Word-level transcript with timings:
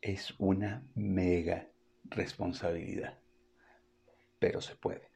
es 0.00 0.34
una 0.38 0.82
mega 0.94 1.68
responsabilidad. 2.04 3.18
Pero 4.38 4.60
se 4.60 4.76
puede. 4.76 5.08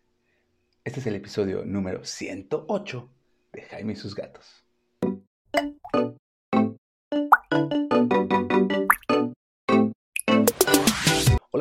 Este 0.85 1.01
es 1.01 1.07
el 1.07 1.15
episodio 1.15 1.65
número 1.65 2.05
108 2.05 3.10
de 3.53 3.63
Jaime 3.63 3.92
y 3.92 3.97
sus 3.97 4.15
gatos. 4.15 4.65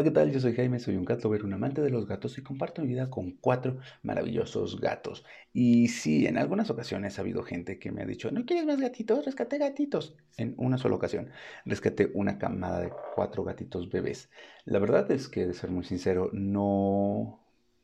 Hola, 0.02 0.09
¿qué 0.09 0.15
tal? 0.15 0.31
Yo 0.31 0.39
soy 0.39 0.55
Jaime, 0.55 0.79
soy 0.79 0.95
un 0.95 1.05
gato 1.05 1.29
ver, 1.29 1.45
un 1.45 1.54
amante 1.54 1.79
de 1.79 1.91
los 1.91 2.07
gatos 2.07 2.36
y 2.39 2.41
comparto 2.41 2.81
mi 2.81 2.88
vida 2.88 3.11
con 3.11 3.34
cuatro 3.34 3.77
maravillosos 4.02 4.81
gatos. 4.81 5.23
Y 5.54 5.89
sí, 5.89 6.25
en 6.25 6.39
algunas 6.39 6.71
ocasiones 6.71 7.20
ha 7.20 7.21
habido 7.21 7.43
gente 7.43 7.77
que 7.77 7.91
me 7.91 8.02
ha 8.02 8.05
dicho, 8.07 8.31
¿no 8.31 8.43
quieres 8.43 8.66
más 8.66 8.81
gatitos? 8.81 9.23
Rescaté 9.25 9.59
gatitos. 9.59 10.16
En 10.38 10.55
una 10.57 10.79
sola 10.79 10.95
ocasión, 10.95 11.29
rescaté 11.66 12.09
una 12.16 12.39
camada 12.39 12.81
de 12.81 12.91
cuatro 13.13 13.43
gatitos 13.43 13.91
bebés. 13.91 14.31
La 14.66 14.80
verdad 14.80 15.11
es 15.11 15.27
que, 15.27 15.45
de 15.45 15.53
ser 15.53 15.70
muy 15.70 15.84
sincero, 15.84 16.31
no 16.33 17.39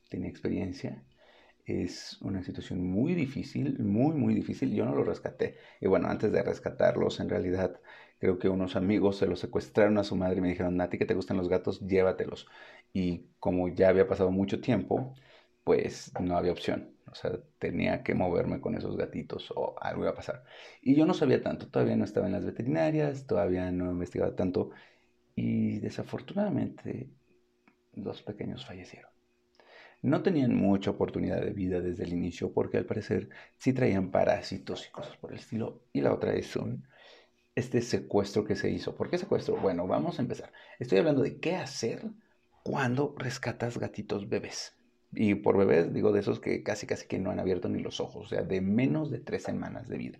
tenía 0.09 0.27
experiencia. 0.27 1.03
Es 1.67 2.17
una 2.21 2.41
situación 2.43 2.81
muy 2.89 3.13
difícil, 3.13 3.77
muy, 3.79 4.15
muy 4.15 4.33
difícil. 4.33 4.73
Yo 4.73 4.85
no 4.85 4.95
los 4.95 5.05
rescaté. 5.05 5.57
Y 5.81 5.87
bueno, 5.87 6.07
antes 6.07 6.31
de 6.31 6.41
rescatarlos, 6.41 7.19
en 7.19 7.29
realidad 7.29 7.79
creo 8.19 8.39
que 8.39 8.47
unos 8.49 8.75
amigos 8.77 9.17
se 9.17 9.27
los 9.27 9.39
secuestraron 9.41 9.97
a 9.97 10.03
su 10.05 10.15
madre 10.15 10.37
y 10.37 10.41
me 10.41 10.47
dijeron, 10.49 10.77
Nati, 10.77 10.97
que 10.97 11.05
te 11.05 11.13
gustan 11.13 11.37
los 11.37 11.49
gatos, 11.49 11.81
llévatelos. 11.81 12.47
Y 12.93 13.27
como 13.39 13.67
ya 13.67 13.89
había 13.89 14.07
pasado 14.07 14.31
mucho 14.31 14.61
tiempo, 14.61 15.13
pues 15.65 16.13
no 16.21 16.37
había 16.37 16.53
opción. 16.53 16.95
O 17.11 17.15
sea, 17.15 17.31
tenía 17.59 18.01
que 18.03 18.15
moverme 18.15 18.61
con 18.61 18.75
esos 18.75 18.95
gatitos 18.97 19.51
o 19.55 19.75
algo 19.81 20.03
iba 20.03 20.11
a 20.11 20.15
pasar. 20.15 20.43
Y 20.81 20.95
yo 20.95 21.05
no 21.05 21.13
sabía 21.13 21.41
tanto, 21.43 21.67
todavía 21.69 21.97
no 21.97 22.05
estaba 22.05 22.27
en 22.27 22.33
las 22.33 22.45
veterinarias, 22.45 23.27
todavía 23.27 23.69
no 23.71 23.91
investigaba 23.91 24.35
tanto. 24.35 24.71
Y 25.35 25.79
desafortunadamente, 25.79 27.11
dos 27.93 28.23
pequeños 28.23 28.65
fallecieron. 28.65 29.16
No 30.01 30.21
tenían 30.21 30.55
mucha 30.55 30.91
oportunidad 30.91 31.41
de 31.41 31.51
vida 31.51 31.81
desde 31.81 32.03
el 32.03 32.13
inicio 32.13 32.53
porque 32.53 32.77
al 32.77 32.85
parecer 32.85 33.29
sí 33.57 33.73
traían 33.73 34.11
parásitos 34.11 34.87
y 34.87 34.91
cosas 34.91 35.17
por 35.17 35.31
el 35.31 35.39
estilo. 35.39 35.81
Y 35.93 36.01
la 36.01 36.13
otra 36.13 36.33
es 36.33 36.55
un 36.55 36.87
este 37.55 37.81
secuestro 37.81 38.45
que 38.45 38.55
se 38.55 38.69
hizo. 38.69 38.95
¿Por 38.95 39.09
qué 39.09 39.17
secuestro? 39.17 39.57
Bueno, 39.57 39.87
vamos 39.87 40.19
a 40.19 40.21
empezar. 40.21 40.53
Estoy 40.77 40.99
hablando 40.99 41.23
de 41.23 41.39
qué 41.39 41.55
hacer 41.55 42.03
cuando 42.63 43.15
rescatas 43.17 43.79
gatitos 43.79 44.29
bebés. 44.29 44.75
Y 45.11 45.35
por 45.35 45.57
bebés 45.57 45.93
digo 45.93 46.11
de 46.11 46.19
esos 46.19 46.39
que 46.39 46.61
casi 46.63 46.85
casi 46.85 47.07
que 47.07 47.17
no 47.17 47.31
han 47.31 47.39
abierto 47.39 47.67
ni 47.69 47.79
los 47.79 47.99
ojos, 47.99 48.27
o 48.27 48.29
sea, 48.29 48.43
de 48.43 48.61
menos 48.61 49.09
de 49.09 49.19
tres 49.19 49.43
semanas 49.43 49.87
de 49.87 49.97
vida. 49.97 50.19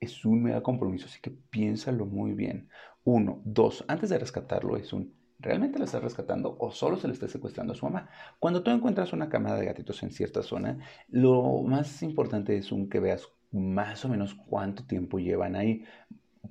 Es 0.00 0.24
un 0.24 0.42
mega 0.42 0.62
compromiso, 0.62 1.06
así 1.06 1.20
que 1.20 1.30
piénsalo 1.30 2.06
muy 2.06 2.32
bien. 2.32 2.68
Uno, 3.04 3.42
dos, 3.44 3.84
antes 3.88 4.10
de 4.10 4.18
rescatarlo 4.18 4.76
es 4.76 4.92
un, 4.92 5.14
¿realmente 5.40 5.78
lo 5.78 5.84
estás 5.84 6.02
rescatando 6.02 6.56
o 6.58 6.70
solo 6.70 6.96
se 6.96 7.08
le 7.08 7.14
está 7.14 7.28
secuestrando 7.28 7.72
a 7.72 7.76
su 7.76 7.86
mamá? 7.86 8.08
Cuando 8.38 8.62
tú 8.62 8.70
encuentras 8.70 9.12
una 9.12 9.28
camada 9.28 9.58
de 9.58 9.66
gatitos 9.66 10.02
en 10.02 10.10
cierta 10.10 10.42
zona, 10.42 10.78
lo 11.08 11.62
más 11.62 12.02
importante 12.02 12.56
es 12.56 12.72
un 12.72 12.88
que 12.88 13.00
veas 13.00 13.28
más 13.52 14.04
o 14.04 14.08
menos 14.08 14.34
cuánto 14.34 14.84
tiempo 14.84 15.18
llevan 15.18 15.56
ahí 15.56 15.84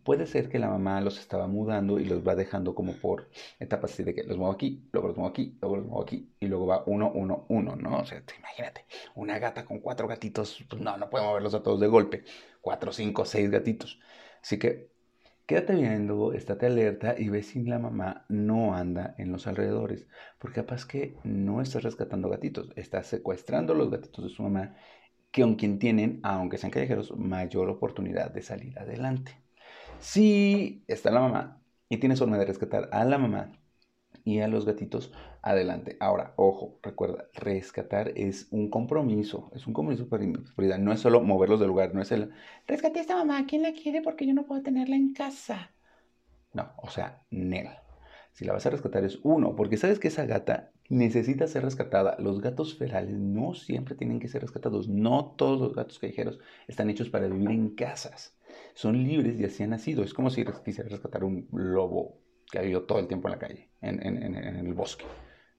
puede 0.03 0.25
ser 0.27 0.49
que 0.49 0.59
la 0.59 0.69
mamá 0.69 1.01
los 1.01 1.19
estaba 1.19 1.47
mudando 1.47 1.99
y 1.99 2.05
los 2.05 2.27
va 2.27 2.35
dejando 2.35 2.75
como 2.75 2.93
por 2.93 3.29
etapas 3.59 3.93
así 3.93 4.03
de 4.03 4.13
que 4.13 4.23
los 4.23 4.37
muevo 4.37 4.53
aquí, 4.53 4.87
luego 4.91 5.09
los 5.09 5.17
muevo 5.17 5.29
aquí, 5.29 5.57
luego 5.61 5.77
los 5.77 5.85
muevo 5.85 6.01
aquí 6.03 6.33
y 6.39 6.47
luego 6.47 6.67
va 6.67 6.83
uno, 6.85 7.11
uno, 7.13 7.45
uno, 7.49 7.75
¿no? 7.75 7.99
O 7.99 8.05
sea, 8.05 8.23
imagínate, 8.37 8.85
una 9.15 9.39
gata 9.39 9.65
con 9.65 9.79
cuatro 9.79 10.07
gatitos, 10.07 10.63
pues 10.69 10.81
no, 10.81 10.97
no 10.97 11.09
puede 11.09 11.25
moverlos 11.25 11.53
a 11.53 11.63
todos 11.63 11.79
de 11.79 11.87
golpe, 11.87 12.23
cuatro, 12.61 12.91
cinco, 12.91 13.25
seis 13.25 13.49
gatitos. 13.49 13.99
Así 14.41 14.57
que 14.57 14.89
quédate 15.50 15.73
viendo, 15.73 16.31
estate 16.33 16.67
alerta 16.67 17.16
y 17.17 17.30
ve 17.30 17.42
si 17.42 17.64
la 17.64 17.80
mamá 17.80 18.23
no 18.30 18.75
anda 18.75 19.16
en 19.17 19.31
los 19.31 19.47
alrededores, 19.47 20.08
porque 20.38 20.61
capaz 20.61 20.86
que 20.86 21.17
no 21.23 21.59
estás 21.59 21.81
rescatando 21.81 22.30
gatitos, 22.30 22.69
estás 22.75 23.08
secuestrando 23.08 23.73
los 23.73 23.89
gatitos 23.89 24.25
de 24.25 24.30
su 24.30 24.44
mamá, 24.44 24.75
que 25.31 25.41
con 25.41 25.56
quien 25.56 25.79
tienen, 25.79 26.19
aunque 26.22 26.59
sean 26.59 26.69
callejeros, 26.69 27.18
mayor 27.18 27.68
oportunidad 27.72 28.29
de 28.29 28.44
salir 28.44 28.78
adelante. 28.78 29.41
Si 29.97 30.84
está 30.88 31.09
la 31.09 31.22
mamá 31.22 31.63
y 31.90 31.97
tienes 31.97 32.19
forma 32.19 32.38
de 32.38 32.46
rescatar 32.46 32.88
a 32.91 33.03
la 33.03 33.18
mamá 33.18 33.52
y 34.24 34.40
a 34.40 34.47
los 34.47 34.66
gatitos, 34.66 35.12
adelante. 35.41 35.97
Ahora, 36.00 36.34
ojo, 36.35 36.80
recuerda, 36.81 37.25
rescatar 37.34 38.12
es 38.16 38.47
un 38.52 38.69
compromiso, 38.69 39.52
es 39.53 39.68
un 39.68 39.74
compromiso 39.74 40.07
para 40.09 40.78
No 40.78 40.91
es 40.91 41.00
solo 41.00 41.22
moverlos 41.22 41.59
del 41.59 41.69
lugar, 41.69 41.94
no 41.94 42.02
es 42.02 42.12
el, 42.12 42.31
rescaté 42.68 43.00
a 43.00 43.02
esta 43.02 43.16
mamá, 43.16 43.46
¿quién 43.47 43.62
la 43.62 43.74
quiere? 43.74 44.02
Porque 44.02 44.25
yo 44.25 44.34
no 44.34 44.46
puedo 44.46 44.62
tenerla 44.62 44.96
en 44.96 45.13
casa. 45.13 45.72
No, 46.53 46.72
o 46.78 46.90
sea, 46.90 47.24
nela. 47.29 47.84
Si 48.31 48.46
la 48.46 48.53
vas 48.53 48.66
a 48.66 48.69
rescatar 48.69 49.03
es 49.03 49.19
uno, 49.24 49.56
porque 49.56 49.78
sabes 49.78 50.00
que 50.00 50.08
esa 50.08 50.25
gata 50.25 50.72
necesita 50.88 51.47
ser 51.47 51.63
rescatada. 51.63 52.16
Los 52.19 52.41
gatos 52.41 52.78
ferales 52.78 53.19
no 53.19 53.53
siempre 53.53 53.96
tienen 53.96 54.19
que 54.19 54.28
ser 54.28 54.41
rescatados. 54.41 54.88
No 54.88 55.35
todos 55.38 55.59
los 55.59 55.75
gatos 55.75 56.00
callejeros 56.00 56.40
están 56.68 56.90
hechos 56.90 57.09
para 57.09 57.28
vivir 57.28 57.52
en 57.52 57.75
casas 57.75 58.40
son 58.74 59.03
libres 59.03 59.40
y 59.40 59.46
así 59.46 59.63
han 59.63 59.72
nacido. 59.72 60.03
Es 60.03 60.13
como 60.13 60.29
si 60.29 60.46
quisiera 60.63 60.90
rescatar 60.90 61.24
un 61.24 61.47
lobo 61.52 62.22
que 62.51 62.59
ha 62.59 62.61
vivido 62.61 62.83
todo 62.83 62.99
el 62.99 63.07
tiempo 63.07 63.27
en 63.27 63.31
la 63.31 63.39
calle, 63.39 63.69
en, 63.81 64.35
el 64.35 64.73
bosque. 64.73 65.05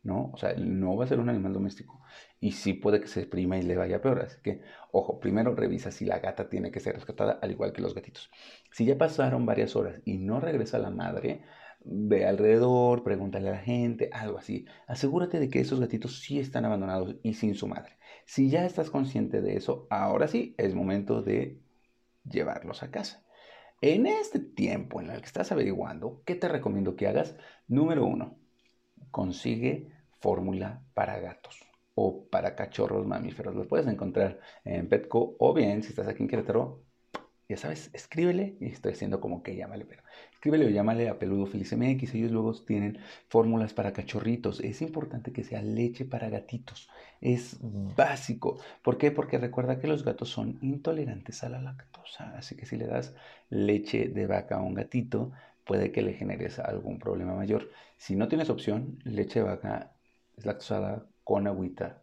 ¿no? 0.02 0.30
O 0.32 0.36
sea, 0.38 0.54
no 0.54 0.96
va 0.96 1.04
a 1.04 1.08
ser 1.08 1.20
un 1.20 1.28
animal 1.28 1.52
doméstico. 1.52 2.00
Y 2.40 2.52
sí 2.52 2.72
puede 2.72 3.00
que 3.00 3.06
se 3.06 3.20
exprima 3.20 3.58
y 3.58 3.62
le 3.62 3.76
vaya 3.76 4.00
peor. 4.00 4.20
Así 4.20 4.38
que, 4.42 4.62
ojo, 4.92 5.20
primero 5.20 5.54
revisa 5.54 5.90
si 5.90 6.06
la 6.06 6.20
gata 6.20 6.48
tiene 6.48 6.70
que 6.70 6.80
ser 6.80 6.94
rescatada, 6.94 7.38
al 7.42 7.50
igual 7.50 7.72
que 7.72 7.82
los 7.82 7.94
gatitos. 7.94 8.30
Si 8.72 8.86
ya 8.86 8.96
pasaron 8.96 9.44
varias 9.44 9.76
horas 9.76 10.00
y 10.04 10.16
no 10.16 10.40
regresa 10.40 10.78
la 10.78 10.90
madre, 10.90 11.44
ve 11.84 12.26
alrededor, 12.26 13.02
pregúntale 13.02 13.48
a 13.48 13.52
la 13.52 13.58
gente, 13.58 14.10
algo 14.12 14.38
así. 14.38 14.66
Asegúrate 14.86 15.38
de 15.38 15.48
que 15.48 15.60
esos 15.60 15.80
gatitos 15.80 16.20
sí 16.20 16.38
están 16.38 16.64
abandonados 16.64 17.16
y 17.22 17.34
sin 17.34 17.54
su 17.54 17.66
madre. 17.66 17.98
Si 18.24 18.48
ya 18.50 18.64
estás 18.64 18.90
consciente 18.90 19.40
de 19.42 19.56
eso, 19.56 19.86
ahora 19.90 20.28
sí 20.28 20.54
es 20.58 20.74
momento 20.74 21.22
de 21.22 21.60
llevarlos 22.24 22.82
a 22.82 22.90
casa. 22.90 23.24
En 23.82 24.06
este 24.06 24.40
tiempo 24.40 25.00
en 25.00 25.10
el 25.10 25.20
que 25.20 25.26
estás 25.26 25.52
averiguando, 25.52 26.22
¿qué 26.26 26.34
te 26.34 26.48
recomiendo 26.48 26.96
que 26.96 27.08
hagas? 27.08 27.34
Número 27.66 28.04
uno, 28.04 28.38
consigue 29.10 29.90
fórmula 30.20 30.84
para 30.92 31.18
gatos 31.18 31.58
o 31.94 32.28
para 32.28 32.54
cachorros 32.54 33.06
mamíferos. 33.06 33.54
Lo 33.54 33.66
puedes 33.66 33.86
encontrar 33.86 34.38
en 34.64 34.88
Petco 34.88 35.34
o 35.38 35.54
bien, 35.54 35.82
si 35.82 35.90
estás 35.90 36.08
aquí 36.08 36.22
en 36.22 36.28
Querétaro, 36.28 36.84
ya 37.50 37.56
sabes, 37.56 37.90
escríbele, 37.94 38.56
y 38.60 38.66
estoy 38.66 38.92
haciendo 38.92 39.20
como 39.20 39.42
que 39.42 39.56
llámale, 39.56 39.84
pero 39.84 40.04
escríbele 40.32 40.66
o 40.66 40.68
llámale 40.68 41.08
a 41.08 41.18
Peludo 41.18 41.46
Feliz 41.46 41.72
MX, 41.72 42.14
ellos 42.14 42.30
luego 42.30 42.54
tienen 42.54 42.98
fórmulas 43.28 43.74
para 43.74 43.92
cachorritos, 43.92 44.60
es 44.60 44.80
importante 44.82 45.32
que 45.32 45.42
sea 45.42 45.60
leche 45.60 46.04
para 46.04 46.30
gatitos, 46.30 46.88
es 47.20 47.58
básico, 47.60 48.60
¿por 48.82 48.98
qué? 48.98 49.10
Porque 49.10 49.36
recuerda 49.38 49.80
que 49.80 49.88
los 49.88 50.04
gatos 50.04 50.28
son 50.28 50.58
intolerantes 50.62 51.42
a 51.42 51.48
la 51.48 51.60
lactosa, 51.60 52.36
así 52.38 52.54
que 52.54 52.66
si 52.66 52.76
le 52.76 52.86
das 52.86 53.14
leche 53.48 54.08
de 54.08 54.28
vaca 54.28 54.58
a 54.58 54.62
un 54.62 54.74
gatito, 54.74 55.32
puede 55.64 55.90
que 55.90 56.02
le 56.02 56.12
generes 56.12 56.60
algún 56.60 57.00
problema 57.00 57.34
mayor. 57.34 57.68
Si 57.96 58.14
no 58.14 58.28
tienes 58.28 58.48
opción, 58.48 59.00
leche 59.02 59.40
de 59.40 59.46
vaca 59.46 59.92
es 60.36 60.46
lactosada 60.46 61.04
con 61.24 61.48
agüita 61.48 62.00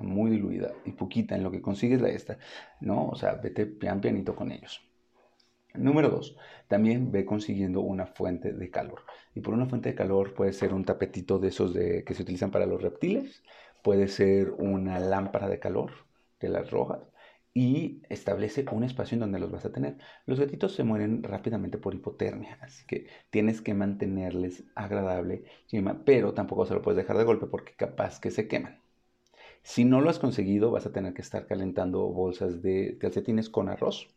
muy 0.00 0.30
diluida 0.30 0.72
y 0.84 0.92
poquita 0.92 1.36
en 1.36 1.42
lo 1.42 1.50
que 1.50 1.60
consigues 1.62 2.00
la 2.00 2.08
esta, 2.08 2.38
¿no? 2.80 3.08
O 3.08 3.14
sea, 3.16 3.34
vete 3.34 3.66
pian 3.66 4.00
pianito 4.00 4.34
con 4.34 4.50
ellos. 4.52 4.80
Número 5.74 6.10
dos, 6.10 6.36
también 6.68 7.10
ve 7.10 7.24
consiguiendo 7.24 7.80
una 7.80 8.06
fuente 8.06 8.52
de 8.52 8.70
calor. 8.70 9.02
Y 9.34 9.40
por 9.40 9.54
una 9.54 9.66
fuente 9.66 9.90
de 9.90 9.94
calor 9.94 10.34
puede 10.34 10.52
ser 10.52 10.74
un 10.74 10.84
tapetito 10.84 11.38
de 11.38 11.48
esos 11.48 11.72
de, 11.72 12.04
que 12.04 12.14
se 12.14 12.22
utilizan 12.22 12.50
para 12.50 12.66
los 12.66 12.82
reptiles, 12.82 13.42
puede 13.82 14.08
ser 14.08 14.50
una 14.52 14.98
lámpara 15.00 15.48
de 15.48 15.58
calor 15.58 15.92
de 16.40 16.48
las 16.50 16.70
rojas 16.70 17.00
y 17.54 18.02
establece 18.08 18.64
un 18.70 18.84
espacio 18.84 19.16
en 19.16 19.20
donde 19.20 19.38
los 19.38 19.50
vas 19.50 19.64
a 19.64 19.72
tener. 19.72 19.98
Los 20.26 20.40
gatitos 20.40 20.74
se 20.74 20.84
mueren 20.84 21.22
rápidamente 21.22 21.78
por 21.78 21.94
hipotermia, 21.94 22.58
así 22.60 22.84
que 22.86 23.06
tienes 23.30 23.60
que 23.60 23.74
mantenerles 23.74 24.64
agradable, 24.74 25.44
pero 26.04 26.34
tampoco 26.34 26.66
se 26.66 26.74
lo 26.74 26.82
puedes 26.82 26.96
dejar 26.96 27.18
de 27.18 27.24
golpe 27.24 27.46
porque 27.46 27.74
capaz 27.74 28.20
que 28.20 28.30
se 28.30 28.48
queman. 28.48 28.82
Si 29.62 29.84
no 29.84 30.00
lo 30.00 30.10
has 30.10 30.18
conseguido, 30.18 30.70
vas 30.70 30.86
a 30.86 30.92
tener 30.92 31.14
que 31.14 31.22
estar 31.22 31.46
calentando 31.46 32.08
bolsas 32.08 32.62
de 32.62 32.98
calcetines 32.98 33.48
con 33.48 33.68
arroz 33.68 34.08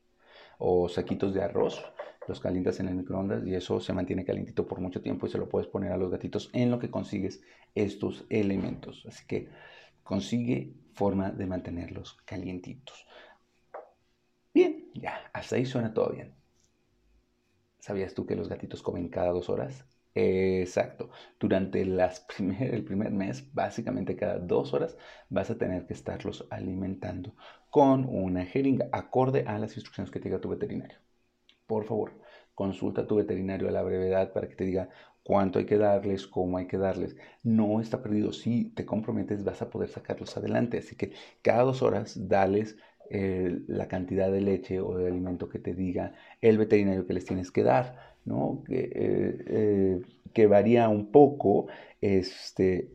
o 0.58 0.90
saquitos 0.90 1.34
de 1.34 1.44
arroz. 1.44 1.84
Los 2.28 2.40
calientas 2.40 2.80
en 2.80 2.88
el 2.88 2.96
microondas 2.96 3.46
y 3.46 3.54
eso 3.54 3.80
se 3.80 3.94
mantiene 3.94 4.26
calientito 4.26 4.66
por 4.68 4.82
mucho 4.82 5.02
tiempo 5.02 5.28
y 5.28 5.30
se 5.30 5.38
lo 5.38 5.48
puedes 5.48 5.68
poner 5.68 5.92
a 5.92 5.98
los 5.98 6.10
gatitos 6.10 6.50
en 6.54 6.72
lo 6.72 6.80
que 6.80 6.90
consigues 6.90 7.44
estos 7.76 8.26
elementos. 8.30 9.06
Así 9.08 9.26
que 9.28 9.50
consigue 10.04 10.74
forma 10.94 11.30
de 11.30 11.46
mantenerlos 11.46 12.18
calientitos. 12.26 13.06
Bien, 14.54 14.90
ya, 14.96 15.30
hasta 15.34 15.58
ahí 15.58 15.66
suena 15.66 15.94
todo 15.94 16.12
bien. 16.14 16.34
¿Sabías 17.80 18.16
tú 18.16 18.26
que 18.26 18.36
los 18.36 18.50
gatitos 18.50 18.82
comen 18.82 19.10
cada 19.10 19.32
dos 19.32 19.50
horas? 19.50 19.86
Exacto. 20.16 21.10
Durante 21.40 21.86
las 21.86 22.26
el 22.40 22.84
primer 22.86 23.12
mes, 23.12 23.54
básicamente 23.54 24.16
cada 24.16 24.40
dos 24.40 24.74
horas, 24.74 24.98
vas 25.30 25.50
a 25.52 25.58
tener 25.58 25.86
que 25.86 25.94
estarlos 25.94 26.48
alimentando 26.50 27.36
con 27.70 28.06
una 28.06 28.46
jeringa 28.46 28.88
acorde 28.94 29.44
a 29.46 29.60
las 29.60 29.76
instrucciones 29.76 30.12
que 30.12 30.20
te 30.20 30.30
diga 30.30 30.40
tu 30.42 30.50
veterinario. 30.50 30.98
Por 31.68 31.86
favor, 31.86 32.14
consulta 32.56 33.02
a 33.04 33.08
tu 33.08 33.16
veterinario 33.18 33.70
a 33.70 33.72
la 33.72 33.84
brevedad 33.84 34.34
para 34.34 34.50
que 34.50 34.56
te 34.56 34.66
diga 34.66 34.90
cuánto 35.24 35.60
hay 35.60 35.66
que 35.66 35.78
darles, 35.78 36.28
cómo 36.28 36.58
hay 36.60 36.68
que 36.68 36.78
darles. 36.78 37.18
No 37.44 37.82
está 37.82 38.02
perdido. 38.04 38.34
Si 38.34 38.66
te 38.72 38.86
comprometes, 38.86 39.44
vas 39.44 39.62
a 39.62 39.70
poder 39.70 39.90
sacarlos 39.90 40.38
adelante. 40.38 40.80
Así 40.80 40.96
que 40.98 41.14
cada 41.42 41.64
dos 41.64 41.82
horas, 41.84 42.28
dales 42.30 42.78
eh, 43.10 43.60
la 43.68 43.88
cantidad 43.88 44.32
de 44.32 44.42
leche 44.42 44.80
o 44.82 44.98
de 44.98 45.08
alimento 45.08 45.50
que 45.50 45.60
te 45.60 45.74
diga 45.74 46.14
el 46.42 46.58
veterinario 46.58 47.06
que 47.08 47.14
les 47.14 47.26
tienes 47.26 47.52
que 47.52 47.64
dar, 47.64 48.15
¿no? 48.26 48.64
Que, 48.68 48.80
eh, 48.94 49.46
eh, 49.48 50.02
que 50.34 50.48
varía 50.48 50.90
un 50.90 51.12
poco, 51.12 51.68
este, 52.02 52.92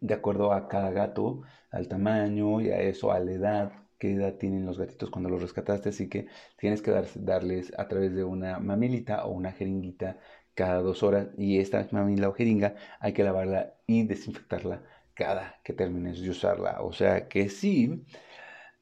de 0.00 0.14
acuerdo 0.14 0.52
a 0.52 0.68
cada 0.68 0.90
gato, 0.90 1.42
al 1.70 1.88
tamaño 1.88 2.60
y 2.60 2.70
a 2.70 2.80
eso, 2.80 3.12
a 3.12 3.18
la 3.20 3.32
edad, 3.32 3.72
qué 3.98 4.12
edad 4.14 4.34
tienen 4.34 4.66
los 4.66 4.78
gatitos 4.78 5.10
cuando 5.10 5.30
los 5.30 5.42
rescataste, 5.42 5.88
así 5.90 6.08
que 6.08 6.26
tienes 6.58 6.82
que 6.82 6.92
darles 7.16 7.72
a 7.78 7.88
través 7.88 8.14
de 8.14 8.24
una 8.24 8.58
mamilita 8.58 9.24
o 9.26 9.32
una 9.32 9.52
jeringuita 9.52 10.18
cada 10.54 10.80
dos 10.82 11.02
horas 11.02 11.28
y 11.36 11.58
esta 11.58 11.86
mamila 11.90 12.28
o 12.28 12.32
jeringa 12.32 12.76
hay 13.00 13.12
que 13.12 13.24
lavarla 13.24 13.74
y 13.86 14.04
desinfectarla 14.06 14.82
cada 15.14 15.60
que 15.64 15.72
termines 15.72 16.20
de 16.20 16.30
usarla. 16.30 16.82
O 16.82 16.92
sea 16.92 17.28
que 17.28 17.48
sí, 17.48 18.04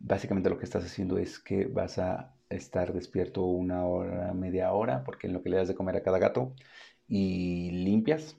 básicamente 0.02 0.50
lo 0.50 0.58
que 0.58 0.64
estás 0.64 0.84
haciendo 0.84 1.18
es 1.18 1.38
que 1.38 1.66
vas 1.66 1.98
a 1.98 2.34
estar 2.50 2.92
despierto 2.92 3.42
una 3.44 3.86
hora, 3.86 4.34
media 4.34 4.72
hora, 4.72 5.04
porque 5.04 5.26
en 5.26 5.32
lo 5.32 5.42
que 5.42 5.50
le 5.50 5.56
das 5.56 5.68
de 5.68 5.74
comer 5.74 5.96
a 5.96 6.02
cada 6.02 6.18
gato 6.18 6.54
y 7.08 7.70
limpias, 7.70 8.36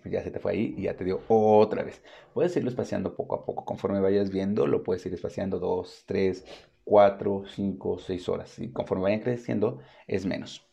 pues 0.00 0.12
ya 0.12 0.22
se 0.22 0.30
te 0.30 0.40
fue 0.40 0.52
ahí 0.52 0.74
y 0.78 0.82
ya 0.82 0.96
te 0.96 1.04
dio 1.04 1.22
otra 1.28 1.82
vez. 1.82 2.02
Puedes 2.32 2.56
irlo 2.56 2.70
espaciando 2.70 3.14
poco 3.14 3.34
a 3.36 3.44
poco. 3.44 3.64
Conforme 3.64 4.00
vayas 4.00 4.30
viendo, 4.30 4.66
lo 4.66 4.82
puedes 4.82 5.04
ir 5.06 5.14
espaciando 5.14 5.58
2, 5.58 6.04
3, 6.06 6.44
4, 6.84 7.44
5, 7.46 7.98
6 7.98 8.28
horas. 8.28 8.58
Y 8.58 8.72
conforme 8.72 9.04
vayan 9.04 9.20
creciendo, 9.20 9.80
es 10.06 10.24
menos. 10.26 10.66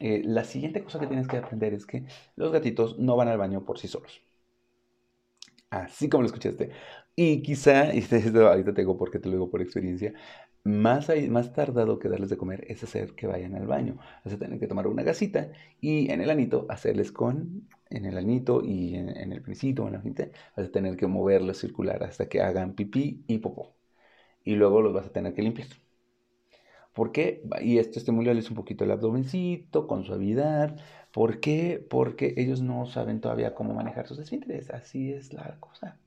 Eh, 0.00 0.22
la 0.24 0.44
siguiente 0.44 0.82
cosa 0.82 0.98
que 0.98 1.06
tienes 1.06 1.28
que 1.28 1.36
aprender 1.36 1.74
es 1.74 1.86
que 1.86 2.04
los 2.36 2.52
gatitos 2.52 2.98
no 2.98 3.16
van 3.16 3.28
al 3.28 3.38
baño 3.38 3.64
por 3.64 3.78
sí 3.78 3.88
solos. 3.88 4.22
Así 5.70 6.08
como 6.08 6.22
lo 6.22 6.26
escuchaste. 6.26 6.70
Y 7.16 7.42
quizá, 7.42 7.94
y 7.94 7.98
esto 8.10 8.48
ahorita 8.48 8.74
te 8.74 8.82
digo 8.82 8.96
porque 8.96 9.18
te 9.18 9.28
lo 9.28 9.34
digo 9.36 9.50
por 9.50 9.62
experiencia, 9.62 10.12
más, 10.64 11.08
más 11.28 11.52
tardado 11.52 11.98
que 11.98 12.08
darles 12.08 12.30
de 12.30 12.36
comer 12.36 12.64
es 12.68 12.82
hacer 12.82 13.14
que 13.14 13.26
vayan 13.26 13.54
al 13.54 13.66
baño. 13.66 13.98
Vas 14.24 14.34
a 14.34 14.38
tener 14.38 14.58
que 14.58 14.66
tomar 14.66 14.86
una 14.86 15.02
gasita 15.02 15.52
y 15.80 16.10
en 16.10 16.20
el 16.22 16.30
anito 16.30 16.66
hacerles 16.68 17.12
con, 17.12 17.68
en 17.90 18.04
el 18.06 18.16
anito 18.18 18.62
y 18.64 18.94
en, 18.96 19.10
el 19.32 19.42
principio, 19.42 19.86
en 19.86 19.92
la 19.94 20.00
gente, 20.00 20.32
vas 20.56 20.66
a 20.68 20.72
tener 20.72 20.96
que 20.96 21.06
moverlos 21.06 21.58
circular 21.58 22.02
hasta 22.02 22.28
que 22.28 22.40
hagan 22.42 22.74
pipí 22.74 23.24
y 23.28 23.38
popó. 23.38 23.76
Y 24.44 24.56
luego 24.56 24.82
los 24.82 24.94
vas 24.94 25.06
a 25.06 25.12
tener 25.12 25.34
que 25.34 25.42
limpiar. 25.42 25.68
¿Por 26.94 27.12
qué? 27.12 27.42
Y 27.60 27.78
esto 27.78 27.98
estimularles 27.98 28.48
un 28.50 28.56
poquito 28.56 28.84
el 28.84 28.90
abdomencito 28.92 29.86
con 29.86 30.04
suavidad. 30.04 30.76
¿Por 31.12 31.40
qué? 31.40 31.84
Porque 31.90 32.34
ellos 32.36 32.60
no 32.62 32.86
saben 32.86 33.20
todavía 33.20 33.54
cómo 33.54 33.74
manejar 33.74 34.06
sus 34.06 34.18
esfínteres. 34.18 34.70
Así 34.70 35.12
es 35.12 35.32
la 35.32 35.58
cosa. 35.60 35.98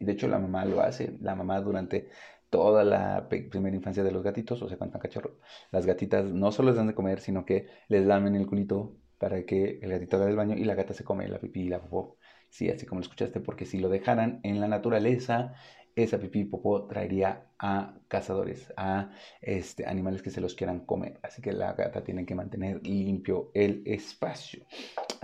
Y 0.00 0.04
de 0.04 0.12
hecho 0.12 0.26
la 0.26 0.40
mamá 0.40 0.64
lo 0.64 0.80
hace. 0.80 1.16
La 1.20 1.36
mamá 1.36 1.60
durante 1.60 2.08
toda 2.48 2.82
la 2.82 3.28
primera 3.28 3.76
infancia 3.76 4.02
de 4.02 4.10
los 4.10 4.24
gatitos, 4.24 4.60
o 4.60 4.68
sea, 4.68 4.76
cuando 4.76 4.96
están 4.96 5.02
cachorros, 5.08 5.38
las 5.70 5.86
gatitas 5.86 6.24
no 6.24 6.50
solo 6.50 6.70
les 6.70 6.76
dan 6.76 6.88
de 6.88 6.94
comer, 6.94 7.20
sino 7.20 7.44
que 7.44 7.68
les 7.88 8.04
lamen 8.04 8.34
el 8.34 8.46
culito 8.46 8.96
para 9.18 9.44
que 9.44 9.78
el 9.82 9.90
gatito 9.90 10.16
haga 10.16 10.28
el 10.28 10.36
baño 10.36 10.56
y 10.56 10.64
la 10.64 10.74
gata 10.74 10.94
se 10.94 11.04
come 11.04 11.28
la 11.28 11.38
pipí 11.38 11.62
y 11.62 11.68
la 11.68 11.80
popó. 11.80 12.16
Sí, 12.48 12.68
así 12.68 12.86
como 12.86 13.00
lo 13.00 13.04
escuchaste, 13.04 13.38
porque 13.38 13.66
si 13.66 13.78
lo 13.78 13.88
dejaran 13.88 14.40
en 14.42 14.60
la 14.60 14.66
naturaleza, 14.66 15.54
esa 15.94 16.18
pipí 16.18 16.40
y 16.40 16.44
popó 16.46 16.86
traería 16.86 17.46
a 17.58 17.94
cazadores, 18.08 18.72
a 18.76 19.10
este, 19.40 19.86
animales 19.86 20.22
que 20.22 20.30
se 20.30 20.40
los 20.40 20.54
quieran 20.54 20.80
comer. 20.86 21.20
Así 21.22 21.42
que 21.42 21.52
la 21.52 21.74
gata 21.74 22.02
tiene 22.02 22.24
que 22.24 22.34
mantener 22.34 22.84
limpio 22.84 23.50
el 23.54 23.82
espacio. 23.84 24.64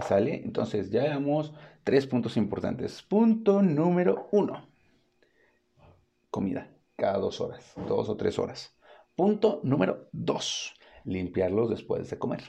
¿Sale? 0.06 0.42
Entonces 0.44 0.90
ya 0.90 1.02
veamos 1.02 1.54
tres 1.86 2.04
puntos 2.04 2.36
importantes. 2.36 3.00
Punto 3.00 3.62
número 3.62 4.28
uno. 4.32 4.68
Comida 6.32 6.68
cada 6.96 7.18
dos 7.18 7.40
horas, 7.40 7.74
dos 7.86 8.08
o 8.08 8.16
tres 8.16 8.40
horas. 8.40 8.76
Punto 9.14 9.60
número 9.62 10.08
dos, 10.10 10.74
limpiarlos 11.04 11.70
después 11.70 12.10
de 12.10 12.18
comer. 12.18 12.42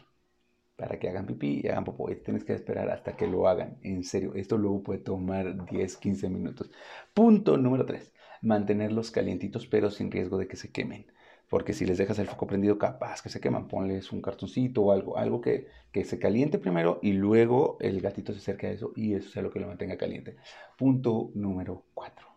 Para 0.75 0.98
que 0.98 1.07
hagan 1.07 1.28
pipí 1.28 1.62
y 1.63 1.68
hagan 1.68 1.84
popó. 1.84 2.10
Tienes 2.25 2.45
que 2.45 2.54
esperar 2.54 2.89
hasta 2.89 3.16
que 3.16 3.28
lo 3.28 3.48
hagan. 3.48 3.78
En 3.84 4.04
serio, 4.04 4.34
esto 4.34 4.57
luego 4.57 4.81
puede 4.81 5.00
tomar 5.01 5.68
10, 5.68 5.98
15 5.98 6.30
minutos. 6.30 6.72
Punto 7.13 7.57
número 7.57 7.86
tres, 7.86 8.12
mantenerlos 8.42 9.12
calientitos 9.12 9.68
pero 9.68 9.92
sin 9.92 10.10
riesgo 10.10 10.39
de 10.39 10.48
que 10.48 10.56
se 10.56 10.72
quemen. 10.72 11.06
Porque 11.50 11.74
si 11.74 11.86
les 11.86 11.98
dejas 11.98 12.20
el 12.20 12.28
foco 12.28 12.48
prendido, 12.48 12.78
capaz 12.78 13.22
que 13.22 13.30
se 13.30 13.40
queman. 13.40 13.68
Ponles 13.68 14.12
un 14.12 14.22
cartoncito 14.22 14.82
o 14.84 14.92
algo, 14.92 15.18
algo 15.18 15.42
que, 15.42 15.68
que 15.92 16.04
se 16.06 16.20
caliente 16.20 16.60
primero 16.60 17.00
y 17.02 17.14
luego 17.14 17.78
el 17.80 18.02
gatito 18.02 18.34
se 18.34 18.40
acerque 18.40 18.68
a 18.68 18.72
eso 18.72 18.92
y 18.96 19.14
eso 19.14 19.30
sea 19.30 19.42
lo 19.44 19.52
que 19.52 19.60
lo 19.60 19.68
mantenga 19.68 19.98
caliente. 19.98 20.36
Punto 20.78 21.32
número 21.36 21.86
cuatro, 21.94 22.28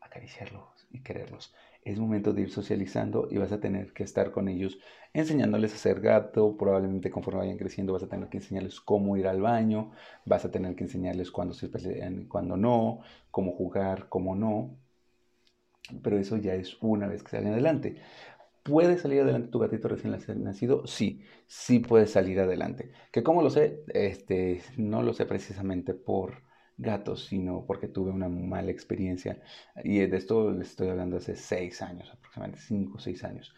acariciarlo 0.00 0.72
y 0.90 1.02
quererlos. 1.02 1.52
Es 1.82 1.98
momento 1.98 2.32
de 2.32 2.42
ir 2.42 2.50
socializando 2.50 3.28
y 3.30 3.36
vas 3.38 3.52
a 3.52 3.60
tener 3.60 3.92
que 3.92 4.04
estar 4.04 4.30
con 4.30 4.48
ellos 4.48 4.78
enseñándoles 5.12 5.74
a 5.74 5.78
ser 5.78 6.00
gato. 6.00 6.56
Probablemente 6.56 7.10
conforme 7.10 7.40
vayan 7.40 7.58
creciendo 7.58 7.92
vas 7.92 8.04
a 8.04 8.08
tener 8.08 8.28
que 8.28 8.38
enseñarles 8.38 8.80
cómo 8.80 9.16
ir 9.16 9.26
al 9.26 9.40
baño, 9.42 9.90
vas 10.24 10.44
a 10.44 10.50
tener 10.50 10.76
que 10.76 10.84
enseñarles 10.84 11.30
cuándo 11.30 11.54
se 11.54 11.68
pelean 11.68 12.22
y 12.22 12.26
cuándo 12.26 12.56
no, 12.56 13.00
cómo 13.30 13.52
jugar, 13.52 14.08
cómo 14.08 14.34
no. 14.34 14.76
Pero 16.02 16.18
eso 16.18 16.36
ya 16.38 16.54
es 16.54 16.76
una 16.80 17.06
vez 17.06 17.22
que 17.22 17.30
salen 17.30 17.52
adelante. 17.52 17.96
¿Puede 18.64 18.98
salir 18.98 19.20
adelante 19.20 19.48
tu 19.50 19.58
gatito 19.58 19.88
recién 19.88 20.18
nacido? 20.42 20.86
Sí, 20.86 21.22
sí 21.46 21.80
puede 21.80 22.06
salir 22.06 22.40
adelante. 22.40 22.92
¿Que 23.12 23.22
cómo 23.22 23.42
lo 23.42 23.50
sé? 23.50 23.84
Este, 23.88 24.62
no 24.78 25.02
lo 25.02 25.12
sé 25.12 25.26
precisamente 25.26 25.94
por 25.94 26.42
gatos, 26.78 27.26
sino 27.26 27.66
porque 27.66 27.88
tuve 27.88 28.10
una 28.10 28.28
mala 28.30 28.70
experiencia. 28.70 29.42
Y 29.84 29.98
de 30.06 30.16
esto 30.16 30.50
les 30.52 30.70
estoy 30.70 30.88
hablando 30.88 31.18
hace 31.18 31.36
seis 31.36 31.82
años, 31.82 32.10
aproximadamente 32.10 32.60
cinco 32.66 32.96
o 32.96 33.00
seis 33.00 33.22
años. 33.24 33.54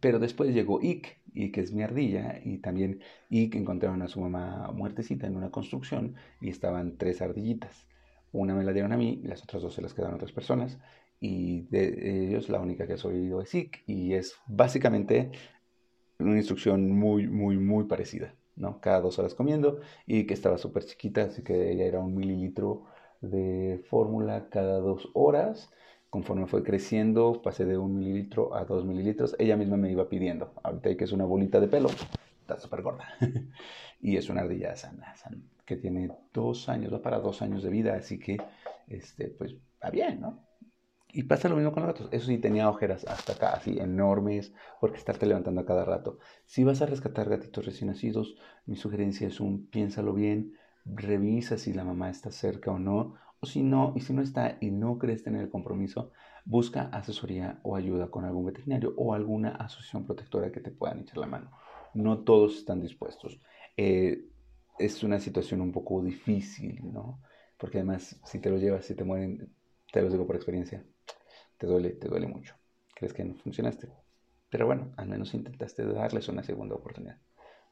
Pero 0.00 0.18
después 0.18 0.52
llegó 0.52 0.80
Ick, 0.82 1.20
Ick 1.34 1.58
es 1.58 1.72
mi 1.72 1.82
ardilla, 1.82 2.40
y 2.44 2.58
también 2.58 3.00
Ick 3.30 3.54
encontraron 3.54 4.02
a 4.02 4.08
su 4.08 4.20
mamá 4.20 4.70
muertecita 4.72 5.26
en 5.26 5.36
una 5.36 5.50
construcción 5.50 6.16
y 6.40 6.48
estaban 6.50 6.98
tres 6.98 7.22
ardillitas. 7.22 7.86
Una 8.32 8.54
me 8.54 8.64
la 8.64 8.72
dieron 8.72 8.92
a 8.92 8.96
mí, 8.96 9.20
las 9.24 9.42
otras 9.42 9.62
dos 9.62 9.74
se 9.74 9.82
las 9.82 9.94
quedaron 9.94 10.14
a 10.14 10.16
otras 10.16 10.32
personas. 10.32 10.78
Y 11.24 11.68
de 11.68 12.26
ellos 12.26 12.48
la 12.48 12.58
única 12.58 12.84
que 12.84 12.94
ha 12.94 13.06
oído 13.06 13.40
es 13.40 13.54
Ick, 13.54 13.84
y 13.86 14.14
es 14.14 14.34
básicamente 14.48 15.30
una 16.18 16.36
instrucción 16.36 16.90
muy, 16.90 17.28
muy, 17.28 17.58
muy 17.58 17.84
parecida. 17.84 18.34
¿no? 18.56 18.80
Cada 18.80 19.00
dos 19.00 19.20
horas 19.20 19.32
comiendo 19.32 19.78
y 20.04 20.26
que 20.26 20.34
estaba 20.34 20.58
súper 20.58 20.84
chiquita, 20.84 21.22
así 21.22 21.44
que 21.44 21.70
ella 21.70 21.84
era 21.84 22.00
un 22.00 22.16
mililitro 22.16 22.86
de 23.20 23.84
fórmula 23.88 24.48
cada 24.50 24.80
dos 24.80 25.10
horas. 25.14 25.70
Conforme 26.10 26.48
fue 26.48 26.64
creciendo, 26.64 27.40
pasé 27.40 27.66
de 27.66 27.78
un 27.78 27.94
mililitro 27.94 28.56
a 28.56 28.64
dos 28.64 28.84
mililitros. 28.84 29.36
Ella 29.38 29.56
misma 29.56 29.76
me 29.76 29.92
iba 29.92 30.08
pidiendo. 30.08 30.52
Ahorita 30.64 30.96
que 30.96 31.04
es 31.04 31.12
una 31.12 31.24
bolita 31.24 31.60
de 31.60 31.68
pelo, 31.68 31.88
está 32.40 32.58
súper 32.58 32.82
gorda. 32.82 33.06
y 34.00 34.16
es 34.16 34.28
una 34.28 34.40
ardilla 34.40 34.74
sana, 34.74 35.14
que 35.64 35.76
tiene 35.76 36.10
dos 36.34 36.68
años, 36.68 36.92
va 36.92 37.00
para 37.00 37.20
dos 37.20 37.42
años 37.42 37.62
de 37.62 37.70
vida, 37.70 37.94
así 37.94 38.18
que, 38.18 38.38
este, 38.88 39.28
pues, 39.28 39.54
va 39.82 39.90
bien, 39.90 40.20
¿no? 40.20 40.51
Y 41.14 41.24
pasa 41.24 41.50
lo 41.50 41.56
mismo 41.56 41.72
con 41.72 41.82
los 41.82 41.92
gatos. 41.92 42.08
Eso 42.10 42.26
sí, 42.26 42.38
tenía 42.38 42.70
ojeras 42.70 43.04
hasta 43.04 43.34
acá, 43.34 43.52
así 43.52 43.78
enormes, 43.78 44.54
porque 44.80 44.96
estarte 44.96 45.26
levantando 45.26 45.60
a 45.60 45.66
cada 45.66 45.84
rato. 45.84 46.18
Si 46.46 46.64
vas 46.64 46.80
a 46.80 46.86
rescatar 46.86 47.28
gatitos 47.28 47.66
recién 47.66 47.88
nacidos, 47.88 48.36
mi 48.64 48.76
sugerencia 48.76 49.28
es 49.28 49.38
un 49.38 49.66
piénsalo 49.66 50.14
bien, 50.14 50.54
revisa 50.86 51.58
si 51.58 51.74
la 51.74 51.84
mamá 51.84 52.08
está 52.08 52.30
cerca 52.30 52.70
o 52.70 52.78
no, 52.78 53.16
o 53.40 53.46
si 53.46 53.62
no, 53.62 53.92
y 53.94 54.00
si 54.00 54.14
no 54.14 54.22
está 54.22 54.56
y 54.60 54.70
no 54.70 54.98
crees 54.98 55.22
tener 55.22 55.42
el 55.42 55.50
compromiso, 55.50 56.12
busca 56.46 56.84
asesoría 56.84 57.60
o 57.62 57.76
ayuda 57.76 58.10
con 58.10 58.24
algún 58.24 58.46
veterinario 58.46 58.94
o 58.96 59.12
alguna 59.12 59.50
asociación 59.50 60.06
protectora 60.06 60.50
que 60.50 60.60
te 60.60 60.70
puedan 60.70 61.00
echar 61.00 61.18
la 61.18 61.26
mano. 61.26 61.50
No 61.92 62.20
todos 62.20 62.56
están 62.56 62.80
dispuestos. 62.80 63.38
Eh, 63.76 64.28
es 64.78 65.02
una 65.02 65.20
situación 65.20 65.60
un 65.60 65.72
poco 65.72 66.02
difícil, 66.02 66.80
¿no? 66.90 67.20
Porque 67.58 67.78
además, 67.78 68.18
si 68.24 68.38
te 68.38 68.48
lo 68.48 68.56
llevas, 68.56 68.86
si 68.86 68.94
te 68.94 69.04
mueren, 69.04 69.54
te 69.92 70.00
lo 70.00 70.08
digo 70.08 70.26
por 70.26 70.36
experiencia, 70.36 70.84
te 71.62 71.68
duele, 71.68 71.90
te 71.90 72.08
duele 72.08 72.26
mucho. 72.26 72.56
Crees 72.92 73.14
que 73.14 73.22
no 73.22 73.36
funcionaste. 73.36 73.88
Pero 74.50 74.66
bueno, 74.66 74.92
al 74.96 75.06
menos 75.06 75.32
intentaste 75.32 75.84
darles 75.84 76.28
una 76.28 76.42
segunda 76.42 76.74
oportunidad. 76.74 77.20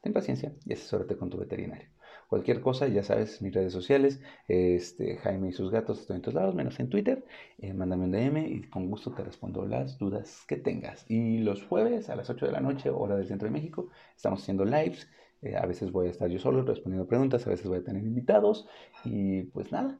Ten 0.01 0.13
paciencia 0.13 0.55
y 0.65 0.71
asesórate 0.71 1.17
con 1.17 1.29
tu 1.29 1.37
veterinario. 1.37 1.89
Cualquier 2.29 2.61
cosa, 2.61 2.87
ya 2.87 3.03
sabes, 3.03 3.41
mis 3.41 3.53
redes 3.53 3.73
sociales, 3.73 4.21
este, 4.47 5.17
Jaime 5.17 5.49
y 5.49 5.51
sus 5.51 5.69
gatos, 5.71 5.99
estoy 5.99 6.15
en 6.15 6.21
todos 6.21 6.35
lados, 6.35 6.55
menos 6.55 6.79
en 6.79 6.89
Twitter. 6.89 7.25
Eh, 7.57 7.73
mándame 7.73 8.05
un 8.05 8.11
DM 8.11 8.47
y 8.47 8.61
con 8.69 8.89
gusto 8.89 9.11
te 9.13 9.25
respondo 9.25 9.65
las 9.65 9.97
dudas 9.99 10.45
que 10.47 10.55
tengas. 10.55 11.05
Y 11.09 11.39
los 11.39 11.61
jueves 11.65 12.09
a 12.09 12.15
las 12.15 12.29
8 12.29 12.45
de 12.45 12.53
la 12.53 12.61
noche, 12.61 12.89
hora 12.89 13.17
del 13.17 13.27
centro 13.27 13.49
de 13.49 13.51
México, 13.51 13.89
estamos 14.15 14.41
haciendo 14.41 14.63
lives. 14.63 15.09
Eh, 15.41 15.57
a 15.57 15.65
veces 15.65 15.91
voy 15.91 16.07
a 16.07 16.11
estar 16.11 16.29
yo 16.29 16.39
solo 16.39 16.63
respondiendo 16.63 17.09
preguntas, 17.09 17.45
a 17.45 17.49
veces 17.49 17.67
voy 17.67 17.79
a 17.79 17.83
tener 17.83 18.05
invitados. 18.05 18.69
Y 19.03 19.43
pues 19.43 19.69
nada, 19.73 19.99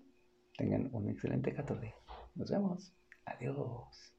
tengan 0.56 0.90
un 0.94 1.10
excelente 1.10 1.54
14. 1.54 1.94
Nos 2.36 2.50
vemos. 2.50 3.01
Adiós. 3.26 4.14